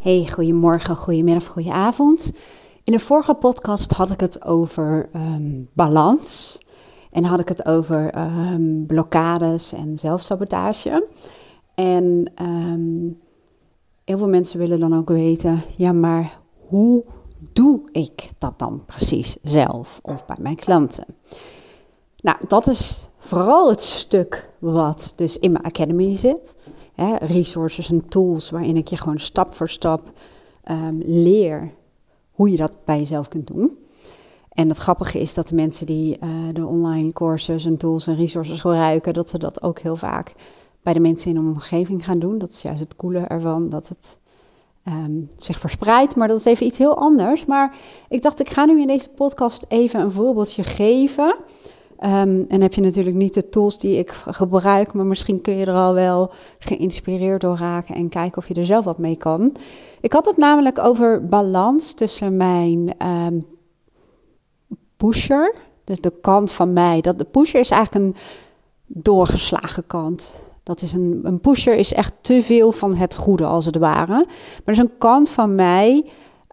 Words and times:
Hey, 0.00 0.28
goedemorgen, 0.32 0.96
goedemiddag, 0.96 1.46
goedenavond. 1.46 2.32
In 2.84 2.92
de 2.92 3.00
vorige 3.00 3.34
podcast 3.34 3.92
had 3.92 4.10
ik 4.10 4.20
het 4.20 4.44
over 4.44 5.08
ehm, 5.12 5.62
balans. 5.72 6.58
En 7.10 7.24
had 7.24 7.40
ik 7.40 7.48
het 7.48 7.66
over 7.66 8.18
um, 8.18 8.86
blokkades 8.86 9.72
en 9.72 9.98
zelfsabotage. 9.98 11.08
En 11.74 12.32
ehm, 12.34 13.12
heel 14.04 14.18
veel 14.18 14.28
mensen 14.28 14.58
willen 14.58 14.80
dan 14.80 14.96
ook 14.96 15.08
weten: 15.08 15.62
ja, 15.76 15.92
maar 15.92 16.40
hoe 16.66 17.04
doe 17.52 17.80
ik 17.92 18.30
dat 18.38 18.58
dan 18.58 18.82
precies 18.86 19.36
zelf 19.42 20.00
of 20.02 20.26
bij 20.26 20.38
mijn 20.40 20.56
klanten? 20.56 21.04
Nou, 22.20 22.36
dat 22.48 22.66
is 22.66 23.08
vooral 23.18 23.68
het 23.68 23.80
stuk 23.80 24.50
wat 24.58 25.12
dus 25.16 25.38
in 25.38 25.52
mijn 25.52 25.64
academy 25.64 26.16
zit. 26.16 26.54
Resources 27.20 27.90
en 27.90 28.08
tools 28.08 28.50
waarin 28.50 28.76
ik 28.76 28.88
je 28.88 28.96
gewoon 28.96 29.18
stap 29.18 29.54
voor 29.54 29.68
stap 29.68 30.12
um, 30.70 31.02
leer 31.04 31.70
hoe 32.30 32.50
je 32.50 32.56
dat 32.56 32.72
bij 32.84 32.98
jezelf 32.98 33.28
kunt 33.28 33.46
doen. 33.46 33.78
En 34.50 34.68
het 34.68 34.78
grappige 34.78 35.20
is 35.20 35.34
dat 35.34 35.48
de 35.48 35.54
mensen 35.54 35.86
die 35.86 36.18
uh, 36.22 36.28
de 36.52 36.66
online 36.66 37.12
courses 37.12 37.64
en 37.64 37.76
tools 37.76 38.06
en 38.06 38.16
resources 38.16 38.60
gebruiken, 38.60 39.12
dat 39.12 39.30
ze 39.30 39.38
dat 39.38 39.62
ook 39.62 39.78
heel 39.78 39.96
vaak 39.96 40.32
bij 40.82 40.92
de 40.92 41.00
mensen 41.00 41.30
in 41.30 41.36
hun 41.36 41.46
omgeving 41.46 42.04
gaan 42.04 42.18
doen. 42.18 42.38
Dat 42.38 42.50
is 42.50 42.62
juist 42.62 42.80
het 42.80 42.96
coole 42.96 43.18
ervan, 43.18 43.68
dat 43.68 43.88
het 43.88 44.18
um, 44.88 45.28
zich 45.36 45.58
verspreidt. 45.58 46.16
Maar 46.16 46.28
dat 46.28 46.38
is 46.38 46.44
even 46.44 46.66
iets 46.66 46.78
heel 46.78 46.96
anders. 46.96 47.46
Maar 47.46 47.76
ik 48.08 48.22
dacht, 48.22 48.40
ik 48.40 48.50
ga 48.50 48.64
nu 48.64 48.80
in 48.80 48.86
deze 48.86 49.08
podcast 49.08 49.64
even 49.68 50.00
een 50.00 50.10
voorbeeldje 50.10 50.62
geven 50.62 51.36
Um, 52.04 52.44
en 52.48 52.60
heb 52.60 52.74
je 52.74 52.80
natuurlijk 52.80 53.16
niet 53.16 53.34
de 53.34 53.48
tools 53.48 53.78
die 53.78 53.98
ik 53.98 54.10
gebruik, 54.10 54.92
maar 54.92 55.06
misschien 55.06 55.40
kun 55.40 55.56
je 55.56 55.66
er 55.66 55.74
al 55.74 55.94
wel 55.94 56.30
geïnspireerd 56.58 57.40
door 57.40 57.56
raken 57.56 57.94
en 57.94 58.08
kijken 58.08 58.38
of 58.38 58.48
je 58.48 58.54
er 58.54 58.66
zelf 58.66 58.84
wat 58.84 58.98
mee 58.98 59.16
kan. 59.16 59.52
Ik 60.00 60.12
had 60.12 60.26
het 60.26 60.36
namelijk 60.36 60.78
over 60.78 61.28
balans 61.28 61.94
tussen 61.94 62.36
mijn 62.36 62.94
um, 63.06 63.46
pusher, 64.96 65.54
dus 65.84 66.00
de 66.00 66.12
kant 66.20 66.52
van 66.52 66.72
mij. 66.72 67.00
Dat 67.00 67.18
de 67.18 67.24
pusher 67.24 67.60
is 67.60 67.70
eigenlijk 67.70 68.04
een 68.04 68.16
doorgeslagen 68.86 69.86
kant. 69.86 70.34
Dat 70.62 70.82
is 70.82 70.92
een, 70.92 71.20
een 71.22 71.40
pusher 71.40 71.76
is 71.76 71.92
echt 71.92 72.14
te 72.20 72.42
veel 72.42 72.72
van 72.72 72.94
het 72.94 73.16
goede, 73.16 73.46
als 73.46 73.64
het 73.64 73.76
ware. 73.76 74.24
Maar 74.26 74.62
er 74.64 74.72
is 74.72 74.78
een 74.78 74.98
kant 74.98 75.30
van 75.30 75.54
mij. 75.54 76.06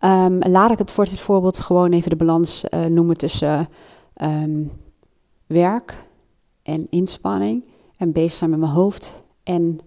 Um, 0.04 0.40
laat 0.40 0.72
ik 0.72 0.78
het 0.78 0.92
voor 0.92 1.04
dit 1.04 1.20
voorbeeld 1.20 1.60
gewoon 1.60 1.92
even 1.92 2.10
de 2.10 2.16
balans 2.16 2.66
uh, 2.70 2.86
noemen 2.86 3.18
tussen 3.18 3.70
werk 5.48 6.08
en 6.64 6.88
inspanning 6.90 7.66
en 7.98 8.12
bezig 8.12 8.32
zijn 8.32 8.50
met 8.50 8.60
mijn 8.60 8.72
hoofd 8.72 9.24
en 9.44 9.80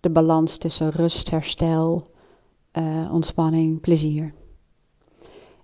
de 0.00 0.10
balans 0.10 0.56
tussen 0.56 0.90
rust, 0.90 1.30
herstel, 1.30 2.06
uh, 2.78 3.12
ontspanning, 3.12 3.80
plezier. 3.80 4.32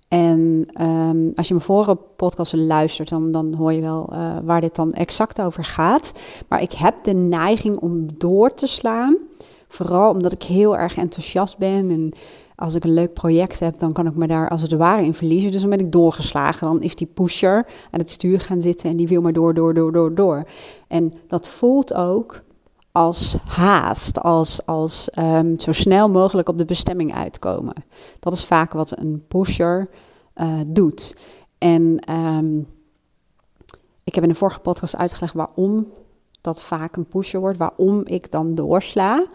En 0.09 0.69
um, 0.81 1.33
als 1.35 1.49
je 1.49 1.55
mijn 1.55 1.67
vorige 1.67 1.95
podcast 1.95 2.53
luistert, 2.53 3.09
dan, 3.09 3.33
dan 3.33 3.55
hoor 3.55 3.73
je 3.73 3.81
wel 3.81 4.09
uh, 4.13 4.37
waar 4.45 4.61
dit 4.61 4.75
dan 4.75 4.93
exact 4.93 5.41
over 5.41 5.65
gaat. 5.65 6.21
Maar 6.49 6.63
ik 6.63 6.73
heb 6.73 7.05
de 7.05 7.15
neiging 7.15 7.79
om 7.79 8.19
door 8.19 8.55
te 8.55 8.67
slaan. 8.67 9.17
Vooral 9.69 10.11
omdat 10.11 10.33
ik 10.33 10.43
heel 10.43 10.77
erg 10.77 10.97
enthousiast 10.97 11.59
ben 11.59 11.91
en 11.91 12.13
als 12.57 12.75
ik 12.75 12.85
een 12.85 12.95
leuk 12.95 13.13
project 13.13 13.61
heb, 13.61 13.79
dan 13.79 13.93
kan 13.93 14.07
ik 14.07 14.17
me 14.17 14.27
daar 14.27 14.49
als 14.49 14.63
het 14.63 14.73
ware 14.73 15.05
in 15.05 15.15
verliezen. 15.15 15.51
Dus 15.51 15.61
dan 15.61 15.71
ben 15.71 15.79
ik 15.79 15.93
doorgeslagen. 15.93 16.67
Dan 16.67 16.83
is 16.83 16.95
die 16.95 17.07
pusher 17.07 17.67
aan 17.91 18.01
het 18.01 18.11
stuur 18.11 18.41
gaan 18.41 18.61
zitten 18.61 18.91
en 18.91 18.97
die 18.97 19.09
wil 19.09 19.21
maar 19.21 19.33
door, 19.33 19.55
door, 19.55 19.75
door, 19.75 19.93
door, 19.93 20.15
door. 20.15 20.47
En 20.89 21.13
dat 21.27 21.49
voelt 21.49 21.95
ook 21.95 22.43
als 22.93 23.37
haast, 23.45 24.21
als, 24.21 24.67
als 24.67 25.09
um, 25.19 25.61
zo 25.61 25.73
snel 25.73 26.11
mogelijk 26.11 26.49
op 26.49 26.59
de 26.59 26.65
bestemming 26.65 27.15
uitkomen. 27.15 27.75
Dat 28.21 28.33
is 28.33 28.45
vaak 28.45 28.73
wat 28.73 28.99
een 28.99 29.25
pusher 29.29 29.89
uh, 30.37 30.61
doet. 30.67 31.17
En 31.59 32.13
um, 32.13 32.67
ik 34.03 34.15
heb 34.15 34.25
in 34.25 34.31
de 34.31 34.35
vorige 34.35 34.61
podcast 34.61 34.97
uitgelegd 34.97 35.35
waarom 35.35 35.93
dat 36.41 36.63
vaak 36.63 36.97
een 36.97 37.07
pusher 37.07 37.41
wordt, 37.41 37.59
waarom 37.59 38.03
ik 38.05 38.31
dan 38.31 38.55
doorsla. 38.55 39.27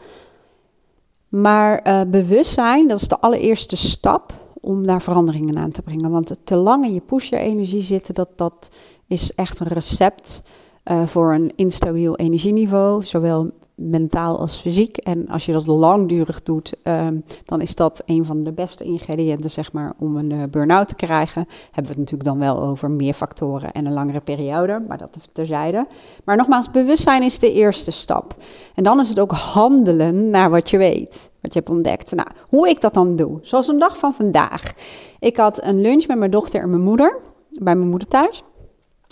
Maar 1.32 1.88
uh, 1.88 2.02
bewustzijn, 2.08 2.88
dat 2.88 2.98
is 2.98 3.08
de 3.08 3.20
allereerste 3.20 3.76
stap 3.76 4.34
om 4.60 4.86
daar 4.86 5.02
veranderingen 5.02 5.58
aan 5.58 5.72
te 5.72 5.82
brengen. 5.82 6.12
Want 6.12 6.36
te 6.44 6.56
lang 6.56 6.86
in 6.86 6.94
je 6.94 7.02
pusher-energie 7.02 7.82
zitten, 7.82 8.14
dat, 8.14 8.30
dat 8.36 8.70
is 9.08 9.34
echt 9.36 9.60
een 9.60 9.68
recept 9.68 10.44
uh, 10.86 11.08
voor 11.08 11.34
een 11.34 11.52
instabiel 11.56 12.16
energieniveau. 12.16 13.06
Zowel 13.06 13.52
mentaal 13.76 14.40
als 14.40 14.58
fysiek. 14.58 14.98
En 14.98 15.28
als 15.28 15.46
je 15.46 15.52
dat 15.52 15.68
langdurig 15.68 16.44
doet, 16.44 16.76
um, 16.84 17.24
dan 17.46 17.62
is 17.62 17.76
dat 17.76 18.04
een 18.06 18.26
van 18.26 18.44
de 18.44 18.52
beste 18.52 18.84
ingrediënten, 18.84 19.50
zeg 19.50 19.74
maar, 19.74 19.94
om 20.00 20.18
een 20.18 20.30
uh, 20.30 20.44
burn-out 20.44 20.88
te 20.88 20.96
krijgen. 20.96 21.46
Hebben 21.66 21.84
we 21.84 21.90
het 21.90 21.98
natuurlijk 21.98 22.30
dan 22.30 22.40
wel 22.40 22.62
over 22.62 22.92
meer 22.92 23.14
factoren 23.14 23.72
en 23.72 23.86
een 23.86 23.94
langere 23.94 24.20
periode, 24.20 24.84
maar 24.88 24.98
dat 24.98 25.18
terzijde. 25.34 25.88
Maar 26.24 26.38
nogmaals, 26.38 26.72
bewustzijn 26.72 27.24
is 27.24 27.40
de 27.40 27.54
eerste 27.54 27.92
stap. 27.92 28.36
En 28.76 28.84
dan 28.84 29.00
is 29.00 29.10
het 29.10 29.20
ook 29.20 29.32
handelen 29.32 30.30
naar 30.30 30.50
wat 30.50 30.70
je 30.70 30.78
weet, 30.78 31.32
wat 31.42 31.54
je 31.54 31.60
hebt 31.60 31.72
ontdekt. 31.72 32.16
Nou, 32.16 32.28
hoe 32.50 32.70
ik 32.70 32.82
dat 32.82 32.94
dan 32.94 33.16
doe, 33.16 33.40
zoals 33.42 33.68
een 33.68 33.80
dag 33.80 33.98
van 33.98 34.14
vandaag. 34.14 34.74
Ik 35.20 35.38
had 35.38 35.64
een 35.64 35.82
lunch 35.82 36.08
met 36.08 36.18
mijn 36.18 36.32
dochter 36.32 36.62
en 36.62 36.70
mijn 36.70 36.82
moeder, 36.82 37.20
bij 37.50 37.76
mijn 37.76 37.90
moeder 37.90 38.08
thuis. 38.08 38.44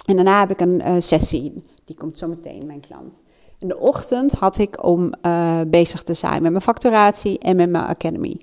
En 0.06 0.16
daarna 0.16 0.40
heb 0.40 0.52
ik 0.52 0.60
een 0.60 0.82
uh, 0.88 0.96
sessie, 0.98 1.64
die 1.86 1.98
komt 1.98 2.18
zo 2.18 2.28
meteen, 2.28 2.66
mijn 2.66 2.80
klant. 2.80 3.22
In 3.60 3.68
de 3.68 3.80
ochtend 3.80 4.32
had 4.32 4.58
ik 4.58 4.84
om 4.84 5.14
uh, 5.26 5.60
bezig 5.68 6.04
te 6.04 6.14
zijn 6.14 6.42
met 6.42 6.52
mijn 6.52 6.64
facturatie 6.64 7.40
en 7.40 7.56
met 7.56 7.70
mijn 7.70 7.86
academy. 7.86 8.40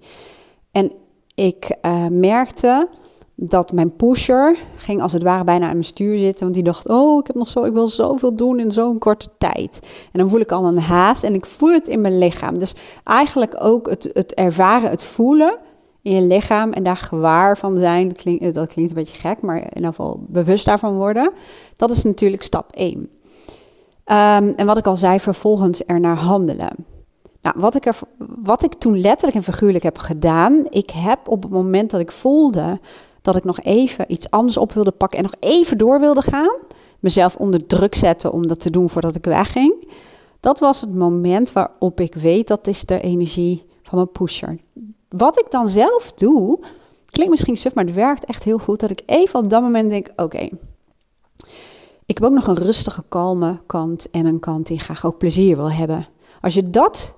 En 0.70 0.92
ik 1.34 1.76
uh, 1.82 2.06
merkte 2.06 2.88
dat 3.34 3.72
mijn 3.72 3.96
pusher 3.96 4.58
ging 4.76 5.02
als 5.02 5.12
het 5.12 5.22
ware 5.22 5.44
bijna 5.44 5.66
aan 5.66 5.72
mijn 5.72 5.84
stuur 5.84 6.18
zitten. 6.18 6.42
Want 6.42 6.54
die 6.54 6.62
dacht, 6.62 6.88
oh, 6.88 7.18
ik, 7.18 7.26
heb 7.26 7.36
nog 7.36 7.48
zo, 7.48 7.64
ik 7.64 7.72
wil 7.72 7.88
zoveel 7.88 8.36
doen 8.36 8.60
in 8.60 8.72
zo'n 8.72 8.98
korte 8.98 9.28
tijd. 9.38 9.80
En 10.12 10.20
dan 10.20 10.28
voel 10.28 10.40
ik 10.40 10.52
al 10.52 10.64
een 10.64 10.78
haast 10.78 11.24
en 11.24 11.34
ik 11.34 11.46
voel 11.46 11.72
het 11.72 11.88
in 11.88 12.00
mijn 12.00 12.18
lichaam. 12.18 12.58
Dus 12.58 12.74
eigenlijk 13.04 13.56
ook 13.58 13.88
het, 13.88 14.10
het 14.12 14.34
ervaren, 14.34 14.90
het 14.90 15.04
voelen 15.04 15.58
in 16.02 16.12
je 16.12 16.22
lichaam 16.22 16.72
en 16.72 16.82
daar 16.82 16.96
gewaar 16.96 17.58
van 17.58 17.78
zijn. 17.78 18.08
Dat 18.08 18.16
klinkt, 18.16 18.54
dat 18.54 18.72
klinkt 18.72 18.90
een 18.90 18.96
beetje 18.96 19.20
gek, 19.20 19.40
maar 19.40 19.56
in 19.56 19.74
ieder 19.74 19.88
geval 19.88 20.24
bewust 20.28 20.64
daarvan 20.64 20.94
worden. 20.94 21.32
Dat 21.76 21.90
is 21.90 22.02
natuurlijk 22.02 22.42
stap 22.42 22.72
1. 22.72 23.08
Um, 24.10 24.54
en 24.56 24.66
wat 24.66 24.76
ik 24.76 24.86
al 24.86 24.96
zei, 24.96 25.20
vervolgens 25.20 25.82
er 25.86 26.00
naar 26.00 26.16
handelen. 26.16 26.76
Nou, 27.42 27.56
wat 27.58 27.74
ik, 27.74 27.86
er, 27.86 27.98
wat 28.42 28.62
ik 28.62 28.74
toen 28.74 29.00
letterlijk 29.00 29.36
en 29.36 29.52
figuurlijk 29.52 29.84
heb 29.84 29.98
gedaan, 29.98 30.66
ik 30.70 30.90
heb 30.90 31.28
op 31.28 31.42
het 31.42 31.52
moment 31.52 31.90
dat 31.90 32.00
ik 32.00 32.12
voelde 32.12 32.80
dat 33.22 33.36
ik 33.36 33.44
nog 33.44 33.60
even 33.60 34.12
iets 34.12 34.30
anders 34.30 34.56
op 34.56 34.72
wilde 34.72 34.90
pakken 34.90 35.18
en 35.18 35.24
nog 35.24 35.34
even 35.40 35.78
door 35.78 36.00
wilde 36.00 36.20
gaan, 36.20 36.56
mezelf 37.00 37.36
onder 37.36 37.66
druk 37.66 37.94
zetten 37.94 38.32
om 38.32 38.46
dat 38.46 38.60
te 38.60 38.70
doen 38.70 38.90
voordat 38.90 39.14
ik 39.14 39.24
wegging. 39.24 39.92
Dat 40.40 40.58
was 40.58 40.80
het 40.80 40.94
moment 40.94 41.52
waarop 41.52 42.00
ik 42.00 42.14
weet 42.14 42.48
dat 42.48 42.66
is 42.66 42.84
de 42.84 43.00
energie 43.00 43.66
van 43.82 43.98
mijn 43.98 44.12
pusher. 44.12 44.58
Wat 45.08 45.38
ik 45.38 45.50
dan 45.50 45.68
zelf 45.68 46.12
doe, 46.12 46.58
klinkt 47.10 47.30
misschien 47.32 47.56
suf, 47.56 47.74
maar 47.74 47.84
het 47.84 47.94
werkt 47.94 48.24
echt 48.24 48.44
heel 48.44 48.58
goed. 48.58 48.80
Dat 48.80 48.90
ik 48.90 49.02
even 49.06 49.38
op 49.38 49.50
dat 49.50 49.62
moment 49.62 49.90
denk: 49.90 50.08
oké, 50.16 50.48
ik 52.06 52.18
heb 52.18 52.24
ook 52.24 52.34
nog 52.34 52.46
een 52.46 52.54
rustige, 52.54 53.04
kalme 53.08 53.60
kant 53.66 54.10
en 54.10 54.26
een 54.26 54.40
kant 54.40 54.66
die 54.66 54.78
graag 54.78 55.06
ook 55.06 55.18
plezier 55.18 55.56
wil 55.56 55.70
hebben. 55.70 56.06
Als 56.40 56.54
je 56.54 56.70
dat 56.70 57.16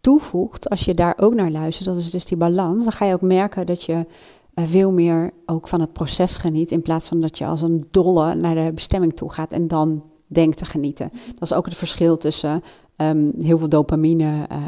toevoegt, 0.00 0.70
als 0.70 0.84
je 0.84 0.94
daar 0.94 1.14
ook 1.16 1.34
naar 1.34 1.50
luistert, 1.50 1.88
dat 1.88 1.96
is 1.96 2.10
dus 2.10 2.24
die 2.24 2.36
balans, 2.36 2.82
dan 2.82 2.92
ga 2.92 3.04
je 3.04 3.14
ook 3.14 3.20
merken 3.20 3.66
dat 3.66 3.82
je 3.82 4.06
uh, 4.54 4.64
veel 4.66 4.90
meer 4.90 5.32
ook 5.46 5.68
van 5.68 5.80
het 5.80 5.92
proces 5.92 6.36
geniet, 6.36 6.70
in 6.70 6.82
plaats 6.82 7.08
van 7.08 7.20
dat 7.20 7.38
je 7.38 7.46
als 7.46 7.62
een 7.62 7.86
dolle 7.90 8.34
naar 8.34 8.54
de 8.54 8.70
bestemming 8.74 9.16
toe 9.16 9.32
gaat 9.32 9.52
en 9.52 9.68
dan 9.68 10.04
denkt 10.26 10.56
te 10.56 10.64
genieten. 10.64 11.10
Dat 11.12 11.42
is 11.42 11.52
ook 11.52 11.64
het 11.64 11.74
verschil 11.74 12.16
tussen 12.16 12.62
um, 12.96 13.32
heel 13.38 13.58
veel 13.58 13.68
dopamine 13.68 14.48
uh, 14.52 14.58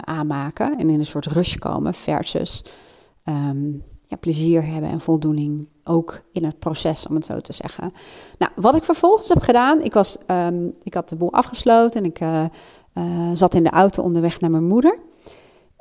aanmaken 0.00 0.78
en 0.78 0.90
in 0.90 0.98
een 0.98 1.06
soort 1.06 1.26
rush 1.26 1.56
komen 1.56 1.94
versus 1.94 2.64
um, 3.24 3.82
ja, 4.08 4.16
plezier 4.16 4.66
hebben 4.66 4.90
en 4.90 5.00
voldoening 5.00 5.68
ook 5.84 6.22
in 6.32 6.44
het 6.44 6.58
proces, 6.58 7.06
om 7.06 7.14
het 7.14 7.24
zo 7.24 7.40
te 7.40 7.52
zeggen. 7.52 7.90
Nou, 8.38 8.52
wat 8.56 8.74
ik 8.74 8.84
vervolgens 8.84 9.28
heb 9.28 9.40
gedaan, 9.40 9.80
ik, 9.80 9.92
was, 9.92 10.16
um, 10.26 10.74
ik 10.82 10.94
had 10.94 11.08
de 11.08 11.16
boel 11.16 11.32
afgesloten 11.32 12.02
en 12.02 12.10
ik 12.10 12.20
uh, 12.20 12.44
uh, 12.94 13.30
zat 13.32 13.54
in 13.54 13.62
de 13.62 13.70
auto 13.70 14.02
onderweg 14.02 14.40
naar 14.40 14.50
mijn 14.50 14.66
moeder. 14.66 14.98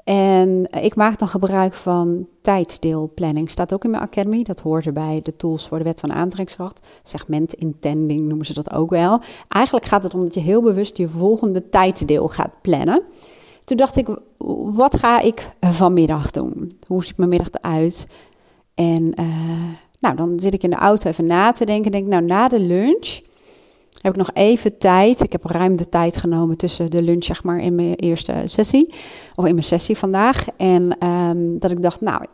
En 0.03 0.67
ik 0.81 0.95
maak 0.95 1.19
dan 1.19 1.27
gebruik 1.27 1.73
van 1.73 2.27
tijdsdeelplanning. 2.41 3.49
Staat 3.49 3.73
ook 3.73 3.83
in 3.83 3.89
mijn 3.89 4.03
academy. 4.03 4.43
Dat 4.43 4.59
hoort 4.59 4.85
erbij. 4.85 5.19
De 5.23 5.35
tools 5.35 5.67
voor 5.67 5.77
de 5.77 5.83
wet 5.83 5.99
van 5.99 6.13
aantrekkingskracht. 6.13 6.87
Segment 7.03 7.53
intending 7.53 8.21
noemen 8.21 8.45
ze 8.45 8.53
dat 8.53 8.73
ook 8.73 8.89
wel. 8.89 9.21
Eigenlijk 9.47 9.85
gaat 9.85 10.03
het 10.03 10.13
om 10.13 10.21
dat 10.21 10.33
je 10.33 10.39
heel 10.39 10.61
bewust 10.61 10.97
je 10.97 11.09
volgende 11.09 11.69
tijdsdeel 11.69 12.27
gaat 12.27 12.61
plannen. 12.61 13.03
Toen 13.65 13.77
dacht 13.77 13.97
ik, 13.97 14.07
wat 14.73 14.97
ga 14.97 15.19
ik 15.19 15.55
vanmiddag 15.59 16.31
doen? 16.31 16.79
Hoe 16.87 17.05
ziet 17.05 17.17
mijn 17.17 17.29
middag 17.29 17.51
eruit? 17.51 18.07
En 18.73 19.21
uh, 19.21 19.27
nou, 19.99 20.15
dan 20.15 20.39
zit 20.39 20.53
ik 20.53 20.63
in 20.63 20.69
de 20.69 20.75
auto 20.75 21.09
even 21.09 21.25
na 21.25 21.51
te 21.51 21.65
denken. 21.65 21.91
Denk, 21.91 22.07
nou, 22.07 22.23
na 22.23 22.47
de 22.47 22.59
lunch 22.59 23.19
heb 24.01 24.11
ik 24.11 24.17
nog 24.17 24.29
even 24.33 24.77
tijd. 24.77 25.23
Ik 25.23 25.31
heb 25.31 25.43
ruim 25.43 25.77
de 25.77 25.89
tijd 25.89 26.17
genomen 26.17 26.57
tussen 26.57 26.91
de 26.91 27.01
lunch, 27.01 27.23
zeg 27.23 27.43
maar, 27.43 27.59
in 27.59 27.75
mijn 27.75 27.95
eerste 27.95 28.33
sessie. 28.45 28.93
Of 29.35 29.45
in 29.45 29.53
mijn 29.53 29.65
sessie 29.65 29.97
vandaag. 29.97 30.47
En 30.57 30.97
ehm, 30.99 31.57
dat 31.59 31.71
ik 31.71 31.81
dacht, 31.81 32.01
nou, 32.01 32.25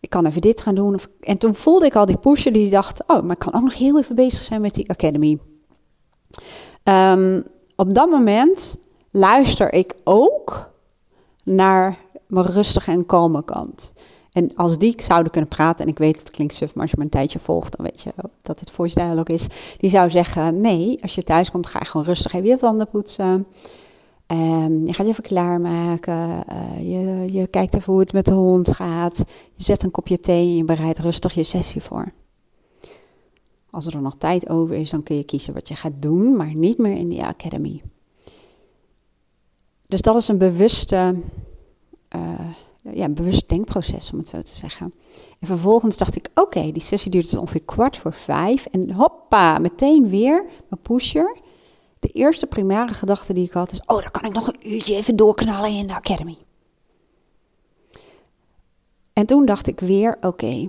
ik 0.00 0.10
kan 0.10 0.26
even 0.26 0.40
dit 0.40 0.60
gaan 0.60 0.74
doen. 0.74 1.00
En 1.20 1.38
toen 1.38 1.54
voelde 1.54 1.86
ik 1.86 1.96
al 1.96 2.06
die 2.06 2.16
pusher 2.16 2.52
die 2.52 2.70
dacht, 2.70 3.02
oh, 3.06 3.22
maar 3.22 3.32
ik 3.32 3.38
kan 3.38 3.54
ook 3.54 3.62
nog 3.62 3.78
heel 3.78 3.98
even 3.98 4.14
bezig 4.14 4.42
zijn 4.42 4.60
met 4.60 4.74
die 4.74 4.90
academy. 4.90 5.38
Um, 6.84 7.44
op 7.76 7.94
dat 7.94 8.10
moment 8.10 8.78
luister 9.12 9.72
ik 9.72 9.94
ook 10.04 10.70
naar 11.44 11.98
mijn 12.26 12.46
rustige 12.46 12.90
en 12.90 13.06
kalme 13.06 13.44
kant. 13.44 13.92
En 14.32 14.54
als 14.54 14.78
die 14.78 14.94
zouden 15.02 15.32
kunnen 15.32 15.50
praten, 15.50 15.84
en 15.84 15.90
ik 15.90 15.98
weet 15.98 16.18
het 16.18 16.30
klinkt 16.30 16.54
suf, 16.54 16.74
maar 16.74 16.82
als 16.82 16.90
je 16.90 16.96
me 16.96 17.04
een 17.04 17.10
tijdje 17.10 17.38
volgt, 17.38 17.76
dan 17.76 17.86
weet 17.86 18.00
je 18.00 18.12
dat 18.42 18.58
dit 18.58 18.70
voice 18.70 18.94
dialogue 18.94 19.34
is. 19.34 19.46
Die 19.76 19.90
zou 19.90 20.10
zeggen, 20.10 20.60
nee, 20.60 21.02
als 21.02 21.14
je 21.14 21.22
thuis 21.22 21.50
komt, 21.50 21.66
ga 21.66 21.78
je 21.78 21.84
gewoon 21.84 22.06
rustig 22.06 22.32
even 22.32 22.48
je 22.48 22.58
tanden 22.58 22.88
poetsen. 22.88 23.46
Um, 24.26 24.86
je 24.86 24.92
gaat 24.92 25.06
je 25.06 25.12
even 25.12 25.22
klaarmaken. 25.22 26.44
Uh, 26.52 26.90
je, 26.90 27.32
je 27.32 27.46
kijkt 27.46 27.74
even 27.74 27.92
hoe 27.92 28.00
het 28.00 28.12
met 28.12 28.26
de 28.26 28.32
hond 28.32 28.74
gaat. 28.74 29.24
Je 29.54 29.62
zet 29.62 29.82
een 29.82 29.90
kopje 29.90 30.20
thee 30.20 30.46
en 30.46 30.56
je 30.56 30.64
bereidt 30.64 30.98
rustig 30.98 31.34
je 31.34 31.42
sessie 31.42 31.82
voor. 31.82 32.12
Als 33.70 33.86
er 33.86 34.02
nog 34.02 34.16
tijd 34.16 34.48
over 34.48 34.74
is, 34.74 34.90
dan 34.90 35.02
kun 35.02 35.16
je 35.16 35.24
kiezen 35.24 35.54
wat 35.54 35.68
je 35.68 35.74
gaat 35.74 36.02
doen, 36.02 36.36
maar 36.36 36.54
niet 36.54 36.78
meer 36.78 36.96
in 36.96 37.08
die 37.08 37.24
academy. 37.24 37.82
Dus 39.92 40.00
dat 40.00 40.16
is 40.16 40.28
een 40.28 40.38
bewuste, 40.38 41.14
uh, 42.16 42.22
ja, 42.94 43.08
bewust 43.08 43.48
denkproces, 43.48 44.12
om 44.12 44.18
het 44.18 44.28
zo 44.28 44.42
te 44.42 44.54
zeggen. 44.54 44.92
En 45.40 45.46
vervolgens 45.46 45.96
dacht 45.96 46.16
ik, 46.16 46.28
oké, 46.34 46.72
die 46.72 46.82
sessie 46.82 47.10
duurt 47.10 47.30
dus 47.30 47.38
ongeveer 47.40 47.62
kwart 47.62 47.96
voor 47.96 48.12
vijf. 48.12 48.66
En 48.66 48.92
hoppa, 48.92 49.58
meteen 49.58 50.08
weer 50.08 50.44
mijn 50.68 50.82
pusher. 50.82 51.36
De 51.98 52.08
eerste 52.08 52.46
primaire 52.46 52.92
gedachte 52.92 53.32
die 53.32 53.44
ik 53.44 53.52
had 53.52 53.72
is, 53.72 53.80
oh, 53.80 54.00
dan 54.00 54.10
kan 54.10 54.24
ik 54.24 54.32
nog 54.32 54.46
een 54.46 54.72
uurtje 54.72 54.94
even 54.94 55.16
doorknallen 55.16 55.70
in 55.70 55.86
de 55.86 55.94
academy. 55.94 56.36
En 59.12 59.26
toen 59.26 59.44
dacht 59.44 59.66
ik 59.66 59.80
weer, 59.80 60.18
oké, 60.20 60.68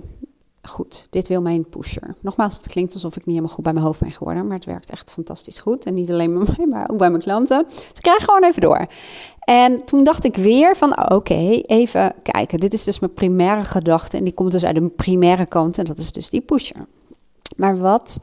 goed, 0.68 1.06
dit 1.10 1.28
wil 1.28 1.42
mijn 1.42 1.68
pusher. 1.68 2.14
Nogmaals, 2.20 2.56
het 2.56 2.68
klinkt 2.68 2.94
alsof 2.94 3.10
ik 3.16 3.26
niet 3.26 3.34
helemaal 3.34 3.54
goed 3.54 3.64
bij 3.64 3.72
mijn 3.72 3.84
hoofd 3.84 4.00
ben 4.00 4.10
geworden, 4.10 4.46
maar 4.46 4.56
het 4.56 4.64
werkt 4.64 4.90
echt 4.90 5.10
fantastisch 5.10 5.58
goed. 5.58 5.86
En 5.86 5.94
niet 5.94 6.10
alleen 6.10 6.38
bij 6.38 6.54
mij, 6.56 6.66
maar 6.66 6.90
ook 6.90 6.98
bij 6.98 7.10
mijn 7.10 7.22
klanten. 7.22 7.64
Dus 7.68 7.76
ik 7.76 8.02
krijg 8.02 8.24
gewoon 8.24 8.44
even 8.44 8.60
door. 8.60 8.86
En 9.40 9.84
toen 9.84 10.04
dacht 10.04 10.24
ik 10.24 10.36
weer 10.36 10.76
van, 10.76 11.12
oké, 11.12 11.60
even 11.66 12.14
kijken. 12.22 12.60
Dit 12.60 12.72
is 12.72 12.84
dus 12.84 12.98
mijn 12.98 13.14
primaire 13.14 13.64
gedachte 13.64 14.16
en 14.16 14.24
die 14.24 14.32
komt 14.32 14.52
dus 14.52 14.64
uit 14.64 14.74
de 14.74 14.88
primaire 14.88 15.46
kant 15.46 15.78
en 15.78 15.84
dat 15.84 15.98
is 15.98 16.12
dus 16.12 16.30
die 16.30 16.40
pusher. 16.40 16.86
Maar 17.56 17.78
wat, 17.78 18.20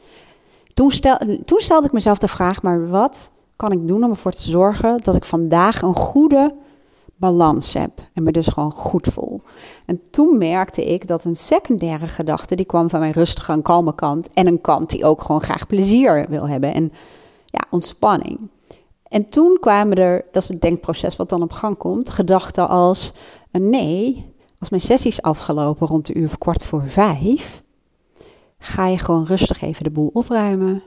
toen, 0.73 0.91
stel, 0.91 1.17
toen 1.45 1.59
stelde 1.59 1.85
ik 1.85 1.91
mezelf 1.91 2.17
de 2.17 2.27
vraag, 2.27 2.61
maar 2.61 2.89
wat 2.89 3.31
kan 3.55 3.71
ik 3.71 3.87
doen 3.87 4.03
om 4.03 4.09
ervoor 4.09 4.31
te 4.31 4.49
zorgen 4.49 4.99
dat 5.03 5.15
ik 5.15 5.25
vandaag 5.25 5.81
een 5.81 5.95
goede 5.95 6.55
balans 7.21 7.73
heb 7.73 7.91
en 8.13 8.23
me 8.23 8.31
dus 8.31 8.47
gewoon 8.47 8.71
goed 8.71 9.07
voel. 9.07 9.41
En 9.85 10.01
toen 10.09 10.37
merkte 10.37 10.85
ik 10.85 11.07
dat 11.07 11.25
een 11.25 11.35
secundaire 11.35 12.07
gedachte, 12.07 12.55
die 12.55 12.65
kwam 12.65 12.89
van 12.89 12.99
mijn 12.99 13.11
rustige 13.11 13.51
en 13.51 13.61
kalme 13.61 13.95
kant 13.95 14.33
en 14.33 14.47
een 14.47 14.61
kant 14.61 14.89
die 14.89 15.05
ook 15.05 15.21
gewoon 15.21 15.41
graag 15.41 15.67
plezier 15.67 16.25
wil 16.29 16.47
hebben 16.47 16.73
en 16.73 16.91
ja, 17.45 17.65
ontspanning. 17.69 18.49
En 19.03 19.29
toen 19.29 19.57
kwamen 19.59 19.97
er, 19.97 20.25
dat 20.31 20.43
is 20.43 20.49
het 20.49 20.61
denkproces 20.61 21.15
wat 21.15 21.29
dan 21.29 21.41
op 21.41 21.51
gang 21.51 21.77
komt, 21.77 22.09
gedachten 22.09 22.69
als 22.69 23.13
nee, 23.51 24.33
als 24.59 24.69
mijn 24.69 24.81
sessie 24.81 25.11
is 25.11 25.21
afgelopen 25.21 25.87
rond 25.87 26.05
de 26.05 26.13
uur 26.13 26.25
of 26.25 26.37
kwart 26.37 26.63
voor 26.63 26.83
vijf, 26.87 27.63
ga 28.59 28.87
je 28.87 28.97
gewoon 28.97 29.25
rustig 29.25 29.61
even 29.61 29.83
de 29.83 29.91
boel 29.91 30.09
opruimen. 30.13 30.83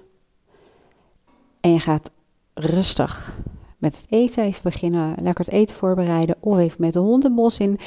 En 1.60 1.72
je 1.72 1.81
gaat 1.81 2.10
rustig 2.52 3.38
met 3.84 4.00
het 4.00 4.12
eten 4.12 4.44
even 4.44 4.60
beginnen, 4.62 5.14
lekker 5.22 5.44
het 5.44 5.54
eten 5.54 5.76
voorbereiden 5.76 6.36
of 6.40 6.58
even 6.58 6.76
met 6.81 6.92
de 6.92 6.98
hond 6.98 7.25
een 7.25 7.34
bos 7.34 7.58
in 7.58 7.78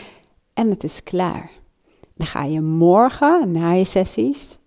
en 0.53 0.69
het 0.69 0.83
is 0.83 1.03
klaar. 1.03 1.49
Dan 2.15 2.27
ga 2.27 2.43
je 2.43 2.61
morgen 2.61 3.51
na 3.51 3.71
je 3.71 3.83
sessies, 3.83 4.59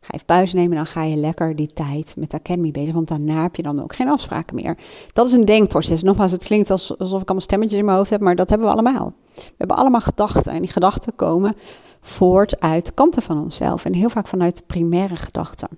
ga 0.00 0.14
even 0.14 0.26
pauze 0.26 0.54
nemen 0.54 0.70
en 0.70 0.76
dan 0.76 0.86
ga 0.86 1.02
je 1.02 1.16
lekker 1.16 1.56
die 1.56 1.66
tijd 1.66 2.14
met 2.16 2.30
de 2.30 2.36
Academy 2.36 2.70
bezig, 2.70 2.94
want 2.94 3.08
daarna 3.08 3.42
heb 3.42 3.56
je 3.56 3.62
dan 3.62 3.82
ook 3.82 3.94
geen 3.94 4.08
afspraken 4.08 4.54
meer. 4.54 4.78
Dat 5.12 5.26
is 5.26 5.32
een 5.32 5.44
denkproces. 5.44 6.02
Nogmaals, 6.02 6.32
het 6.32 6.44
klinkt 6.44 6.70
alsof 6.70 7.00
ik 7.00 7.10
allemaal 7.10 7.40
stemmetjes 7.40 7.78
in 7.78 7.84
mijn 7.84 7.96
hoofd 7.96 8.10
heb, 8.10 8.20
maar 8.20 8.36
dat 8.36 8.48
hebben 8.48 8.66
we 8.66 8.72
allemaal. 8.72 9.12
We 9.34 9.54
hebben 9.56 9.76
allemaal 9.76 10.00
gedachten 10.00 10.52
en 10.52 10.62
die 10.62 10.72
gedachten 10.72 11.14
komen 11.16 11.56
voort 12.00 12.60
uit 12.60 12.94
kanten 12.94 13.22
van 13.22 13.42
onszelf 13.42 13.84
en 13.84 13.94
heel 13.94 14.10
vaak 14.10 14.28
vanuit 14.28 14.66
primaire 14.66 15.16
gedachten. 15.16 15.68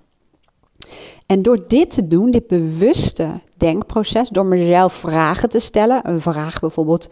En 1.25 1.41
door 1.41 1.67
dit 1.67 1.91
te 1.91 2.07
doen, 2.07 2.31
dit 2.31 2.47
bewuste 2.47 3.41
denkproces, 3.57 4.29
door 4.29 4.45
mezelf 4.45 4.93
vragen 4.93 5.49
te 5.49 5.59
stellen, 5.59 6.09
een 6.09 6.21
vraag 6.21 6.59
bijvoorbeeld, 6.59 7.09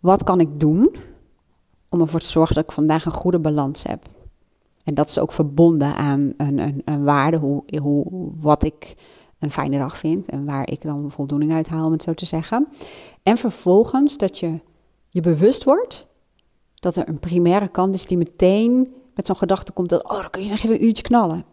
wat 0.00 0.24
kan 0.24 0.40
ik 0.40 0.60
doen 0.60 0.96
om 1.88 2.00
ervoor 2.00 2.20
te 2.20 2.26
zorgen 2.26 2.54
dat 2.54 2.64
ik 2.64 2.72
vandaag 2.72 3.04
een 3.04 3.12
goede 3.12 3.40
balans 3.40 3.82
heb? 3.82 4.08
En 4.84 4.94
dat 4.94 5.08
is 5.08 5.18
ook 5.18 5.32
verbonden 5.32 5.94
aan 5.94 6.32
een, 6.36 6.58
een, 6.58 6.82
een 6.84 7.04
waarde, 7.04 7.36
hoe, 7.36 7.62
hoe, 7.80 8.30
wat 8.40 8.64
ik 8.64 8.94
een 9.38 9.50
fijne 9.50 9.78
dag 9.78 9.98
vind 9.98 10.26
en 10.26 10.44
waar 10.44 10.70
ik 10.70 10.82
dan 10.82 11.10
voldoening 11.10 11.52
uit 11.52 11.68
haal, 11.68 11.86
om 11.86 11.92
het 11.92 12.02
zo 12.02 12.14
te 12.14 12.26
zeggen. 12.26 12.68
En 13.22 13.36
vervolgens 13.36 14.16
dat 14.16 14.38
je 14.38 14.60
je 15.08 15.20
bewust 15.20 15.64
wordt 15.64 16.06
dat 16.74 16.96
er 16.96 17.08
een 17.08 17.18
primaire 17.18 17.68
kant 17.68 17.94
is 17.94 18.06
die 18.06 18.18
meteen 18.18 18.94
met 19.14 19.26
zo'n 19.26 19.36
gedachte 19.36 19.72
komt 19.72 19.88
dat, 19.88 20.04
oh, 20.04 20.20
dan 20.20 20.30
kun 20.30 20.42
je 20.42 20.48
nog 20.50 20.58
even 20.58 20.74
een 20.74 20.84
uurtje 20.84 21.02
knallen. 21.02 21.44